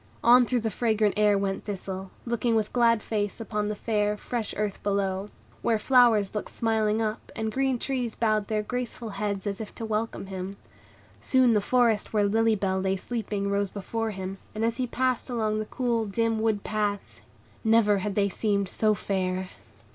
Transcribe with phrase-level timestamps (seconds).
[0.23, 4.51] On through the fragrant air went Thistle, looking with glad face upon the fair, fresh
[4.57, 5.27] earth below,
[5.61, 9.85] where flowers looked smiling up, and green trees bowed their graceful heads as if to
[9.85, 10.55] welcome him.
[11.19, 15.29] Soon the forest where Lily Bell lay sleeping rose before him, and as he passed
[15.29, 17.21] along the cool, dim wood paths,
[17.63, 19.49] never had they seemed so fair.